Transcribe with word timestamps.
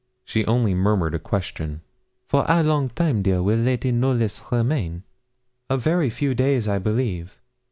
She 0.25 0.43
only 0.47 0.73
murmured 0.73 1.13
a 1.13 1.19
question. 1.19 1.81
'For 2.25 2.49
'ow 2.49 2.63
long 2.63 2.89
time, 2.89 3.21
dear, 3.21 3.43
will 3.43 3.59
Lady 3.59 3.91
Knollys 3.91 4.41
remain?' 4.51 5.03
'A 5.69 5.77
very 5.77 6.09
few 6.09 6.33
days, 6.33 6.67
I 6.67 6.79
believe.' 6.79 7.39